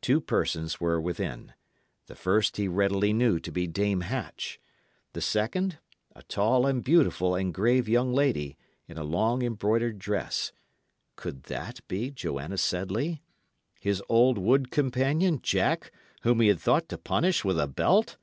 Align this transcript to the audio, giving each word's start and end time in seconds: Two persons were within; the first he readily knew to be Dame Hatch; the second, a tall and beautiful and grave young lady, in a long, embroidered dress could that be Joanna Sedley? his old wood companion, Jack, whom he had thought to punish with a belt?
Two 0.00 0.20
persons 0.20 0.80
were 0.80 1.00
within; 1.00 1.54
the 2.08 2.16
first 2.16 2.56
he 2.56 2.66
readily 2.66 3.12
knew 3.12 3.38
to 3.38 3.52
be 3.52 3.68
Dame 3.68 4.00
Hatch; 4.00 4.58
the 5.12 5.20
second, 5.20 5.78
a 6.16 6.24
tall 6.24 6.66
and 6.66 6.82
beautiful 6.82 7.36
and 7.36 7.54
grave 7.54 7.88
young 7.88 8.12
lady, 8.12 8.58
in 8.88 8.98
a 8.98 9.04
long, 9.04 9.42
embroidered 9.44 10.00
dress 10.00 10.50
could 11.14 11.44
that 11.44 11.78
be 11.86 12.10
Joanna 12.10 12.58
Sedley? 12.58 13.22
his 13.78 14.02
old 14.08 14.36
wood 14.36 14.72
companion, 14.72 15.38
Jack, 15.40 15.92
whom 16.22 16.40
he 16.40 16.48
had 16.48 16.58
thought 16.58 16.88
to 16.88 16.98
punish 16.98 17.44
with 17.44 17.60
a 17.60 17.68
belt? 17.68 18.16